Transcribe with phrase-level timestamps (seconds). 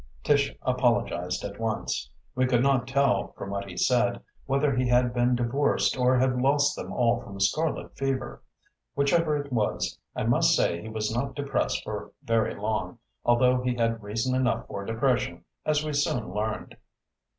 [0.23, 2.09] Tish apologized at once.
[2.33, 6.41] We could not tell, from what he said, whether he had been divorced or had
[6.41, 8.41] lost them all from scarlet fever.
[8.95, 13.75] Whichever it was, I must say he was not depressed for very long, although he
[13.75, 16.77] had reason enough for depression, as we soon learned.